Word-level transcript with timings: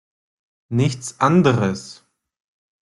Nichts 0.69 1.19
anderes! 1.21 2.03